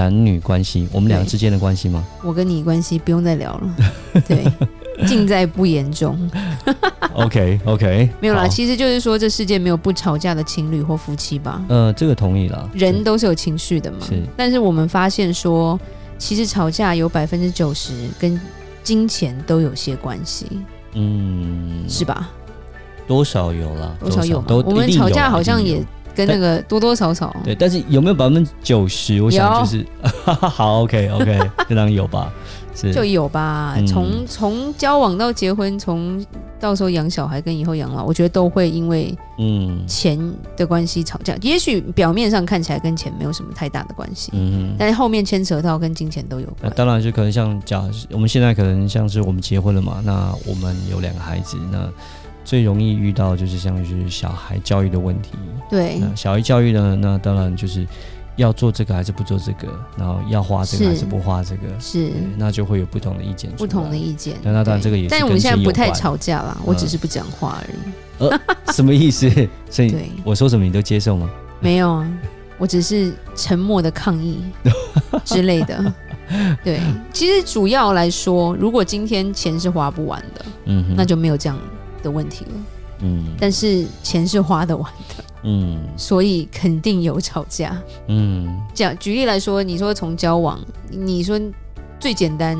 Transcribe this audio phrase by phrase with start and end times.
[0.00, 2.02] 男女关系，我们两个之间的关系吗？
[2.24, 3.76] 我跟你关系不用再聊了，
[4.26, 4.50] 对，
[5.06, 6.18] 尽在不言中。
[7.12, 11.62] OK OK， 没有啦，其实就是说，这世界没有不吵架的情侣或夫妻吧？
[11.68, 12.66] 呃，这个同意啦。
[12.72, 13.98] 人都是有情绪的嘛。
[14.08, 15.78] 是，但是我们发现说，
[16.16, 18.40] 其实吵架有百分之九十跟
[18.82, 20.46] 金钱都有些关系。
[20.94, 22.30] 嗯，是吧？
[23.06, 24.42] 多少有啦，多少有。
[24.64, 25.84] 我们吵架好像也。
[26.14, 29.20] 跟那个多多少少对，但是有没有百分之九十？
[29.22, 29.86] 我想就是
[30.24, 31.38] 好，OK OK，
[31.68, 32.32] 这当然有吧，
[32.74, 33.76] 是就有吧。
[33.86, 36.24] 从从交往到结婚，从
[36.58, 40.18] 到时候养小孩跟以后养老，我觉得都会因为嗯钱
[40.56, 41.34] 的关系吵架。
[41.40, 46.56] 也许表面上看起来跟钱没有什么太大的关系，嗯，但是后面牵扯到跟金钱都有关。
[46.62, 51.88] 那当然就可能像假我们现在可能像是我们结婚了嘛，那我们有两个孩子，那。
[52.44, 55.30] 最容易遇到就是像是小孩教育的问题，
[55.68, 57.86] 对，那小孩教育呢，那当然就是
[58.36, 64.34] 要做这个还是不做这个，然后要花这个还是不花这个，是，那就会有不同的意见，不同的意见。
[64.42, 68.28] 那当然这个也是，但我们现在不太吵架啦，我只是不讲话而已。
[68.28, 68.40] 呃，
[68.72, 69.30] 什么意思？
[69.70, 71.30] 所以我说什么你都接受吗？
[71.60, 72.10] 没有啊，
[72.58, 74.40] 我只是沉默的抗议
[75.24, 75.92] 之类的。
[76.62, 76.80] 对，
[77.12, 81.58] 其实主要来说，如果今天钱是花不完的，嗯，那就没有这样
[82.02, 82.50] 的问题了，
[83.00, 91.40] 嗯，但是钱是花得完的，嗯，所以肯定有吵架，嗯，讲举例来说，你说从交往，你说
[91.98, 92.58] 最简单，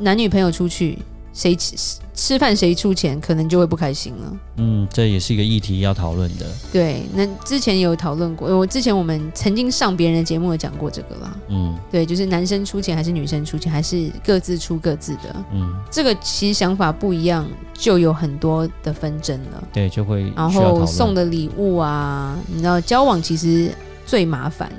[0.00, 0.98] 男女朋友出去。
[1.36, 1.76] 谁吃
[2.14, 4.36] 吃饭谁出钱，可能就会不开心了。
[4.56, 6.46] 嗯，这也是一个议题要讨论的。
[6.72, 11.36] 对，那之前有讨论过，我之前我们曾经上别人的节目有讲过这个啦。
[11.48, 15.36] 嗯，对，就是男生出钱还是女生出钱，还是各自出各自的。
[15.52, 19.62] 嗯，这个其实想法不一样，就有很多的纷争了。
[19.74, 23.70] 对，就会然后送的礼物啊，你知道交往其实
[24.06, 24.72] 最麻烦，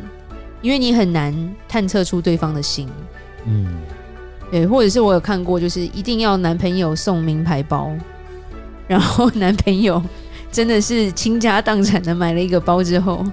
[0.63, 2.89] 因为你很难探测出对方的心。
[3.45, 3.77] 嗯。
[4.49, 7.91] 对，或者是我有看过，就是一定要男朋友送名牌包，
[8.87, 10.01] 然后 男朋友
[10.51, 13.25] 真的是倾家荡产的买了一个包之后，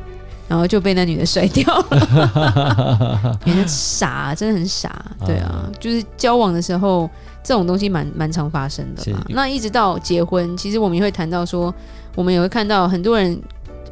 [0.49, 3.39] 然后就被那女的甩掉了。
[3.47, 5.05] 人家傻，真的很傻。
[5.25, 7.09] 对啊，就是交往的时候
[7.45, 9.25] 这种东西蛮蛮常发生的嘛。
[9.29, 11.73] 那一直到结婚，其实我们也会谈到说，
[12.17, 13.41] 我们也会看到很多人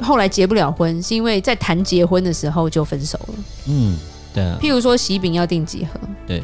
[0.01, 3.35] 后来结不了婚，是因为在谈结婚的时候就分手了。
[3.69, 3.97] 嗯，
[4.35, 4.59] 对啊。
[4.61, 6.01] 譬如说喜饼要订几盒？
[6.27, 6.43] 对。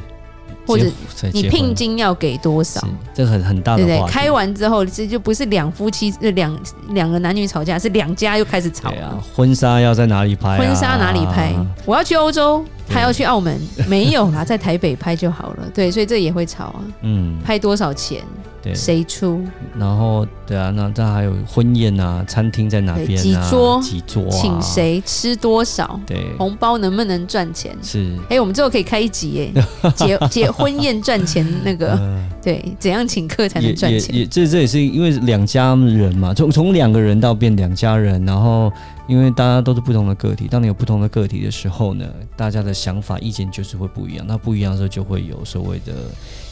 [0.68, 0.84] 或者
[1.32, 2.86] 你聘金要给多少？
[3.14, 4.08] 这很很大的话，对对。
[4.08, 6.56] 开完之后，这就不是两夫妻，两
[6.90, 9.06] 两个男女吵架，是两家又开始吵了。
[9.06, 10.58] 啊、婚纱要在哪里拍、啊？
[10.58, 11.54] 婚纱哪里拍？
[11.86, 13.58] 我要去欧洲，他要去澳门，
[13.88, 15.64] 没有啦，在台北拍就好了。
[15.74, 16.80] 对，所以这也会吵啊。
[17.00, 18.22] 嗯，拍多少钱？
[18.62, 19.42] 对，谁出？
[19.78, 23.22] 然后对啊，那这还有婚宴啊，餐厅在哪边、啊？
[23.22, 23.80] 几桌？
[23.82, 24.30] 几桌、啊？
[24.30, 25.98] 请谁吃多少？
[26.06, 27.76] 对，红包能不能赚钱？
[27.82, 28.16] 是。
[28.24, 34.14] 哎、欸，我们最后可以开一集哎， 结结婚宴赚钱那个，呃、 对，怎样请客才能赚钱？
[34.14, 38.72] 也这这也是因为两家人嘛，从从两个人到变两家人，然后
[39.06, 42.04] 因为大家都是不同的个体，当你有不同的个体的时候呢，
[42.36, 45.92] 大家的想法意见就是会不一样，那不一样的时候就会有所谓的。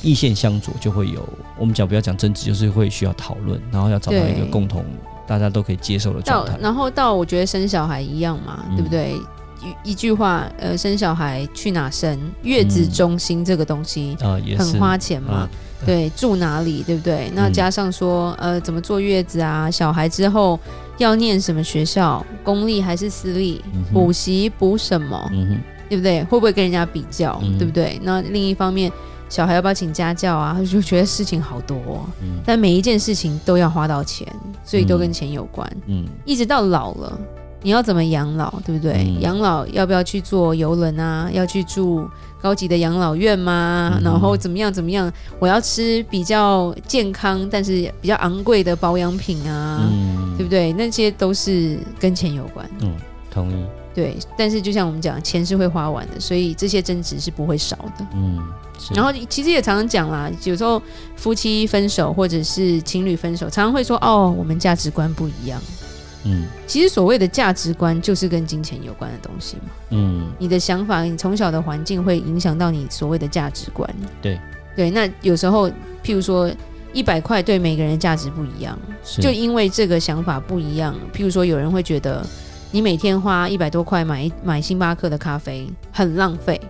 [0.03, 1.27] 意见相左，就会有
[1.59, 4.85] 我们讲不要讲争执，就是会需要讨论，然后要找到一个共同
[5.27, 6.57] 大家都可以接受的状态。
[6.61, 9.15] 然后到我觉得生小孩一样嘛，嗯、对不对？
[9.85, 12.17] 一一句话，呃，生小孩去哪生？
[12.43, 15.33] 月子中心这个东西啊，也很花钱嘛。
[15.33, 15.51] 啊、
[15.85, 16.83] 对，住哪里？
[16.83, 17.33] 对不对？
[17.35, 19.71] 那加上说，呃，怎么坐月子啊？
[19.71, 20.61] 小孩之后
[20.99, 22.25] 要念什么学校？
[22.45, 23.65] 公立还是私立？
[23.93, 25.29] 补习补什么？
[25.33, 26.23] 嗯哼，对不对？
[26.25, 27.41] 会不会跟人家比较？
[27.43, 27.99] 嗯、对不对？
[28.03, 28.93] 那另一方面。
[29.29, 30.57] 小孩要不要请家教啊？
[30.71, 34.27] 就觉得事情好多，哦，嗯，但每一件事情都要花到钱，
[34.65, 35.69] 所以都跟钱有关。
[35.87, 37.19] 嗯，嗯，一直到老了，
[37.63, 38.93] 你要怎么养老，对不对？
[38.93, 41.29] 嗯，养老要不要去坐游轮啊？
[41.33, 42.09] 要去住
[42.41, 43.95] 高级的养老院吗？
[43.97, 45.13] 嗯，然后怎么样怎么样？
[45.41, 50.73] 我要吃比较健康但是比较昂贵的保养品啊，嗯，对不对？
[50.73, 52.65] 那些都是跟钱有关。
[52.81, 52.95] 嗯，
[53.31, 53.57] 同意。
[53.97, 58.07] 对，但是就像我们讲，钱是会花完的，所以这些争执是不会少的。
[58.13, 58.39] 嗯，
[58.95, 60.81] 然后其实也常常讲啦，有时候
[61.17, 65.59] 夫妻分手或者是情侣分手，常常会说：“哦，我们价值观不一样。”
[66.29, 69.63] 嗯，其实所谓的价值观就是跟金钱有关的东西嘛。
[69.91, 73.89] 嗯，你的想法，你从小的环境会影响到你所谓的价值观。
[74.21, 74.39] 对
[74.77, 75.71] 对，那有时候，
[76.05, 76.51] 譬如说
[76.93, 78.79] 一百块对每个人价值不一样，
[79.23, 80.95] 就因为这个想法不一样。
[81.15, 82.27] 譬如说，有人会觉得
[82.77, 86.61] 你每天花一百多块买买星巴克的咖啡很浪费。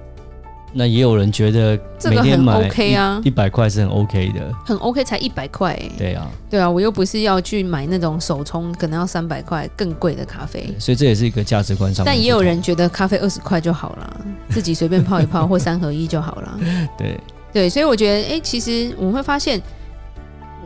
[0.73, 5.77] 那也有人觉得这个很 OK 啊，一百块是很 OK 的，很 OK 才一百块。
[5.99, 12.07] 对啊，对啊，我又不是要去买那种手冲可能要三百块更贵的咖啡，所以这也是一个价值观上。
[12.07, 16.61] 但也有人觉得咖啡二十块就好了， 自己随便泡一泡或三合一就好了。
[16.97, 17.19] 对
[17.53, 19.61] 对，所以我觉得，哎、欸，其实我们会发现，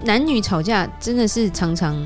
[0.04, 1.96] 男女吵架真的是常常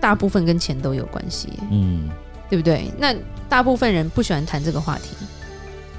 [0.00, 2.08] 大部分跟钱都有关系，嗯，
[2.50, 2.90] 对不对？
[2.98, 3.14] 那
[3.48, 5.16] 大部分人不喜欢谈这个话题。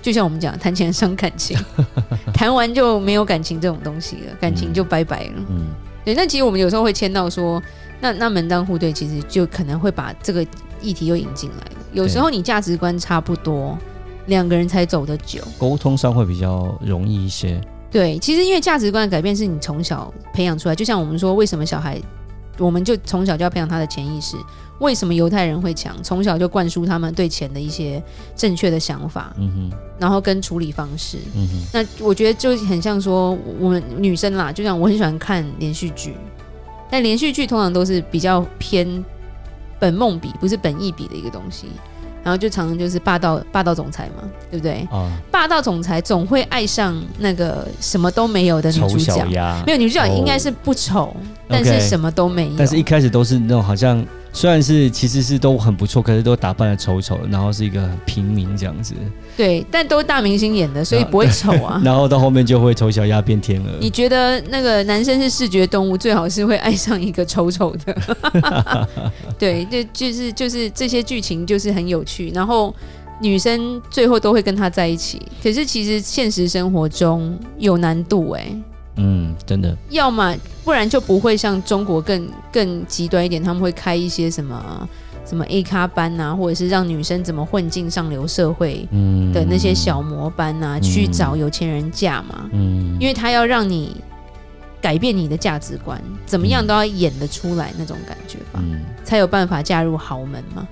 [0.01, 1.55] 就像我们讲，谈钱伤感情，
[2.33, 5.33] 谈完就没有感情这种东西了，感情就拜拜了。
[5.49, 5.67] 嗯，
[6.03, 6.15] 对。
[6.15, 7.61] 那其实我们有时候会签到说，
[7.99, 10.43] 那那门当户对，其实就可能会把这个
[10.81, 11.85] 议题又引进来了。
[11.93, 13.77] 有时候你价值观差不多，
[14.25, 17.61] 两个人才走得久，沟通上会比较容易一些。
[17.91, 22.01] 对，其实因为价值观的改变是你从小培养出来，就像我们说，为什么小孩，
[22.61, 24.37] 我们就从小就要培养他的潜意识。
[24.79, 25.95] 为什么犹太人会强？
[26.01, 28.01] 从小就灌输他们对钱的一些
[28.35, 31.61] 正确的想法，嗯哼，然后跟处理方式，嗯哼。
[31.71, 36.15] 那我觉得就很像说，我们女生啦，就像我很喜欢看连续剧，
[36.89, 39.05] 但连续剧通常都是比较偏
[39.79, 41.67] 本梦比，不是本意比的一个东西。
[42.23, 44.87] 然后就常常就是霸道霸道总裁嘛，对不对？
[44.91, 49.25] 啊，霸道总裁总会爱上那个什么都没有的女主角，
[49.65, 51.15] 没有女主角应该是不丑，哦，
[51.47, 52.53] 但是什么都没有。
[52.57, 54.05] 但是一开始都是那种好像。
[54.33, 58.93] 虽然是其实是都很不错，可是都打扮的丑丑的，然后是一个平民这样子。
[59.35, 61.81] 对，但都是大明星演的，所以不会丑啊。
[61.83, 63.69] 然后到后面就会丑小鸭变天鹅。
[63.79, 68.87] 你觉得那个男生是视觉动物，最好是会爱上一个丑丑的。
[69.37, 72.73] 对，就就是就是这些剧情就是很有趣，然后
[73.21, 75.21] 女生最后都会跟他在一起。
[75.43, 78.61] 可是其实现实生活中有难度哎、欸。
[78.95, 79.75] 嗯，真的。
[79.89, 84.89] 要么不然就不会像中国更更极端一点，他们会开一些什么
[85.25, 88.87] 什么 A 咖班啊，或者是让女生怎么混进上流社会
[89.33, 92.49] 的那些小模班啊，嗯、去找有钱人嫁嘛。
[92.51, 93.95] 嗯，因为他要让你
[94.81, 100.67] 改变你的价值观，怎么样都要演得出来那种感觉吧，嗯、才有办法嫁入豪门嘛。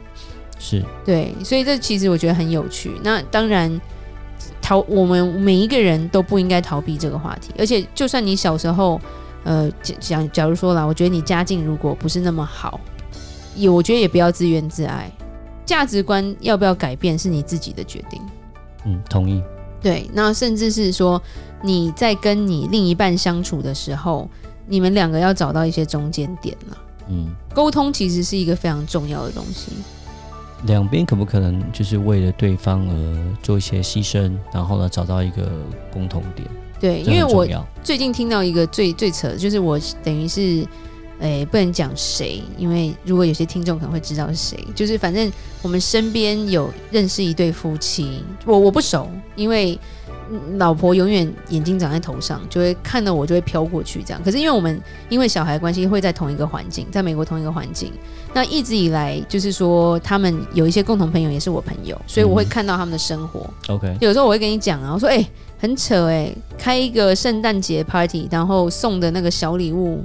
[0.59, 2.91] 是，对，所以这其实我觉得很有趣。
[3.01, 3.79] 那当然。
[4.61, 7.51] 逃，我们每一个人都不应该逃避这个话题。
[7.57, 8.99] 而且，就算你小时候，
[9.43, 9.69] 呃，
[9.99, 12.79] 讲，假如说啦，我觉得你家境如果不是那么好，
[13.55, 15.11] 也我觉得也不要自怨自艾。
[15.65, 18.21] 价值观要不要改变是你自己的决定。
[18.85, 19.43] 嗯，同意。
[19.81, 21.21] 对，那甚至是说
[21.61, 24.27] 你在跟你另一半相处的时候，
[24.67, 26.77] 你们两个要找到一些中间点了。
[27.07, 29.71] 嗯，沟通其实是一个非常重要的东西。
[30.65, 35.49] 两边可不可能就是为了对方而做一些牺牲，然后呢，找到一个
[35.91, 36.47] 共同点？
[36.79, 37.47] 对，因为我
[37.83, 40.65] 最近听到一个最最扯的，就是我等于是，
[41.19, 49.79] 诶、欸，不能讲谁，因为如果有些听众可能会知道是谁，就是反正我们身边有认识一对夫妻，我我不熟，因为。
[50.57, 54.21] 老婆永远眼睛长在头上，就会看到我就会飘过去这样。
[54.23, 57.91] 可是因为我们因为小孩关系会在同一个环境，在美国同一个环境，
[58.33, 63.49] 那一直以来就是说他们有一些共同朋友也是我朋友，所以我会看到他们的生活。
[63.67, 65.27] OK，、嗯、有时候我会跟你讲啊，我说哎、欸，
[65.57, 70.03] 很扯哎、欸，开一个圣诞节 party，然后送的那个小礼物，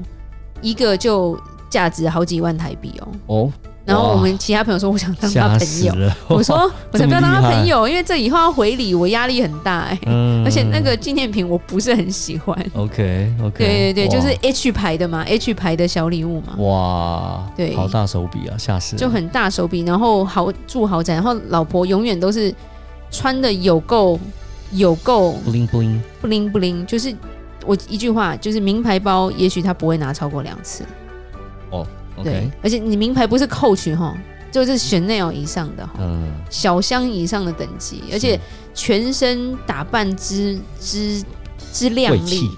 [0.63, 1.39] 一个就
[1.69, 3.09] 价值好几万台币哦。
[3.27, 3.53] 哦。
[3.85, 5.95] 然后我们其他朋友说，我想当他朋友。
[6.27, 10.01] 我说我才不要当他朋友，因为这以后要回礼，我压力很大哎、欸。
[10.07, 10.43] 嗯。
[10.43, 12.59] 而且那个纪念品我不是很喜欢。
[12.73, 13.59] OK OK。
[13.59, 16.57] 对对对，就是 H 牌的嘛，H 牌的小礼物嘛。
[16.57, 17.53] 哇。
[17.55, 17.77] 对。
[17.77, 18.97] 好大手笔啊，吓死。
[18.97, 22.55] 就很大手笔，然后豪住豪宅，然后老婆永远都是
[23.11, 24.19] 穿的有够
[24.73, 27.15] 有够 bling bling bling bling，就是
[27.67, 30.85] 我一句话，就是名牌包，也许他不会拿超过两次。
[31.71, 31.87] 哦。
[32.23, 34.17] 对，而且你名牌不是 Coach 哈，
[34.53, 38.39] 就是 Chanel 以上的，嗯，小香以上的等级，而且
[38.73, 41.23] 全身打扮之之
[41.73, 42.49] 之靓丽，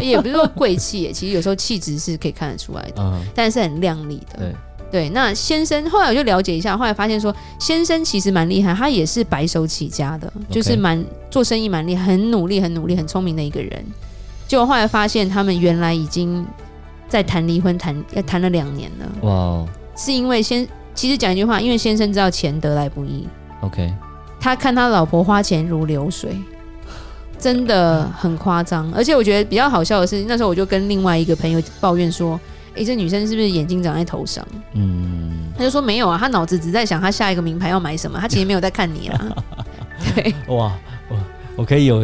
[0.00, 4.38] 也不是说贵气，其实有时候气质是可以看得出来的，嗯，但是很靓丽的。
[4.38, 4.54] 对，
[4.90, 13.84] 对，那先生后来我就了解一下，后来发现说先生其实蛮厉害，他也是白手起家的，就是蛮做生意蛮厉害，很努力、很努力、很聪明的一个人。
[14.46, 16.46] 结果后来发现他们原来已经。
[17.08, 19.66] 在谈离婚谈要谈了两年了，哇！
[19.96, 23.26] 是因为先其实讲一句话，因为先生知道钱得来不易
[23.60, 23.92] ，OK，
[24.40, 26.36] 他看他老婆花钱如流水，
[27.38, 28.92] 真的很夸张。
[28.94, 32.38] 而且我觉得比较好笑的是，那时候我就跟另外一个朋友抱怨说
[32.74, 39.36] ：“哎、欸，这女生是不是眼睛长在头上？”嗯，他就说没有啊，他脑子只在想他下一个名牌要买什么，他其实没有在看你啦。
[40.14, 40.72] 对，哇，
[41.08, 41.16] 我
[41.56, 42.00] 我可以有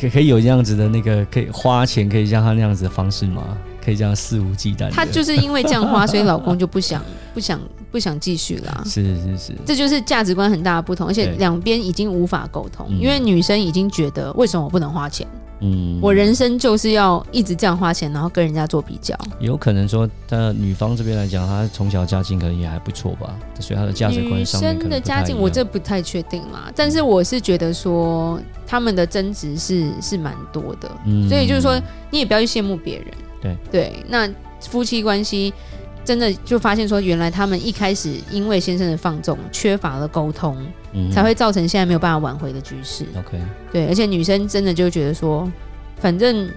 [0.00, 3.42] 可可以有这样子的那个可以花钱可以像他那样子的方式吗？
[3.84, 4.90] 可以这样肆无忌惮？
[4.90, 7.02] 她就是因为这样花，所以老公就不想
[7.34, 7.60] 不想
[7.90, 8.82] 不想继续啦。
[8.84, 15.26] 是是是，这就是价值观很大的不同，而且两边已经无法沟通，因为女生已经觉得为什么我不能花钱？
[15.64, 19.16] 嗯，我人生就是要一直这样花钱，然后跟人家做比较。
[19.38, 24.60] 有可能说，她女方这边来讲，她从小家境可能也还不错吧，所以她的价值观上。
[24.60, 33.06] 女生的家境我这不太确定啦，但是我是觉得说他们的争执是是蛮多的，嗯，所以就是说你也不要去羡慕别人。
[33.42, 34.30] 对对，那
[34.60, 35.52] 夫妻关系
[36.04, 40.56] 真的就发现说，原来他们一开始因为先生的放纵，缺乏了沟通。
[40.94, 43.06] 嗯、才会造成现在没有办法挽回的局势。
[43.16, 43.40] OK，
[43.72, 45.50] 对，而且女生真的就觉得说，
[45.96, 46.50] 反正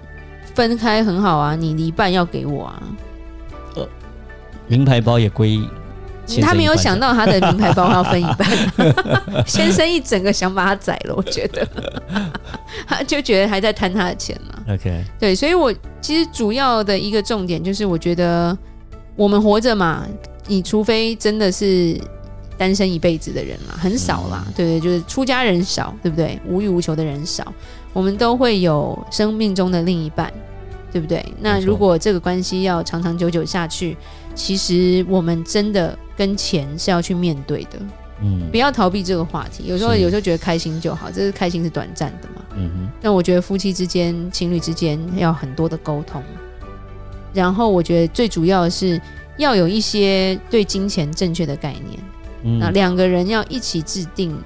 [0.54, 2.84] 分开很好啊，你一半要给我啊。
[3.75, 3.88] 呃，
[4.68, 5.58] 名牌包也归。
[6.41, 8.48] 他没有想到他的名牌包要分一半，
[9.48, 11.67] 先生一整个想把他宰了，我觉得，
[12.88, 14.74] 他就觉得还在贪他的钱嘛。
[14.74, 18.58] OK，对，所以我其实主要的一个重点就是，我觉得
[19.15, 20.05] 我们活着嘛，
[20.48, 22.00] 你除非真的是。
[22.58, 26.39] 单身一辈子的人嘛，很少啦，对对，就是出家人少，对不对？
[26.48, 27.53] 无欲无求的人少，
[27.91, 30.32] 我们都会有生命中的另一半，
[30.89, 31.22] 对不对？
[31.41, 33.98] 那如果这个关系要长长久久下去，
[34.34, 37.79] 其实我们真的跟钱是要去面对的，
[38.22, 39.65] 嗯，不要逃避这个话题。
[39.67, 42.89] 有时候有时候觉得开心就好，这是开心是短暂的嘛，嗯哼。
[43.01, 46.24] 那我觉得夫妻之间、情侣之间要很多的沟通，
[47.34, 49.00] 然后我觉得最主要的是
[49.38, 52.00] 要有一些对金钱正确的概念。
[52.60, 54.38] 那两个人要一起制定，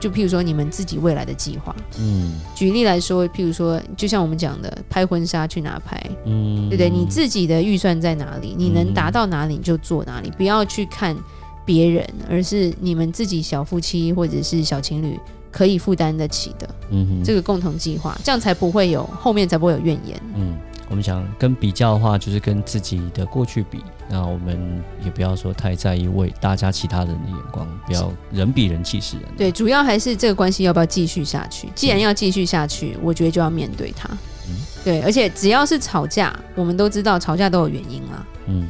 [0.00, 1.76] 就譬如说你们自己未来的计划。
[1.98, 6.02] 嗯，举例来说，譬如说，就像我们讲的，拍婚纱去哪拍？
[6.24, 6.90] 嗯，对不对？
[6.90, 8.54] 你自己的预算在哪里？
[8.56, 11.16] 你能达到哪里你就做哪里，不要去看
[11.64, 15.18] 别人，而是你们自己小夫妻或者是小情侣
[15.52, 16.68] 可以负担得起的。
[16.90, 20.20] 嗯哼，这个共同计划，这样才不会有后面才不会有怨言。
[20.34, 20.56] 嗯。
[20.90, 23.80] 我们想跟比较的话，就是跟自己的过去比。
[24.08, 29.24] 那我们也不要说太在意为大家其他人的眼光，不要人比人气死人。
[29.38, 31.68] 对，主要还是这个关系要不要继续下去？
[31.76, 34.08] 既然要继续下去，我觉得就要面对它。
[34.48, 38.26] 嗯，对，而且只要是吵架，我们都知道吵架都有原因啦。
[38.46, 38.66] 嗯，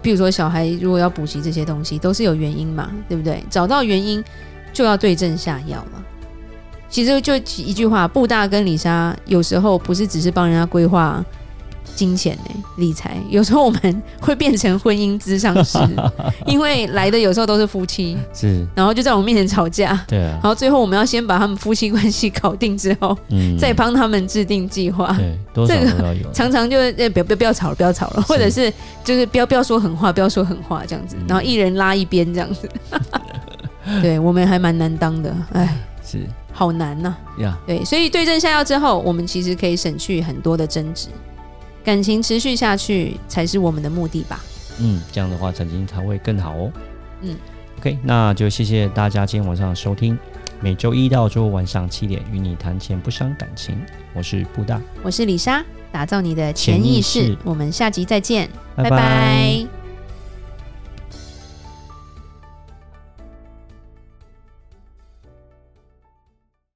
[0.00, 3.42] 比如说小孩如果要补习这些东西，都是有原因嘛，对不对？
[3.50, 4.22] 找到原因
[4.72, 6.04] 就要对症下药嘛。
[6.88, 11.24] 其实就一句话，布大跟李莎有时候不是只是帮人家规划。
[11.98, 12.54] 金钱呢、欸？
[12.76, 15.76] 理财有时候我们会变成婚姻咨商师，
[16.46, 25.12] 因为来的有时候都是夫妻，是，然后就在我们面前吵架，对啊，然后最后我们要先把他们夫妻关系搞定之后，嗯，再帮他们制定计划，
[25.52, 32.68] 对，这个常常就呃，不要不要不要吵了，不要吵了，或者是就是不要不要说狠话，不要说狠话这样子，然后一人拉一边这样子，
[34.00, 41.08] 对我们还蛮难当的，哎，是，好难呐、啊，呀，对，所以对症下药之后，我们其实可以省去很多的争执。
[41.88, 44.44] 感情持续下去才是我们的目的吧。
[44.78, 46.70] 嗯，这样的话，感情才会更好哦。
[47.22, 47.34] 嗯
[47.78, 50.18] ，OK，那就谢谢大家今天晚上的收听。
[50.60, 53.74] 每周一到周五晚上七点，与你谈钱不伤感情。
[54.12, 57.34] 我是布大，我是李莎，打造你的潜意识。
[57.42, 58.90] 我们下集再见，拜拜。
[58.90, 59.77] 拜拜。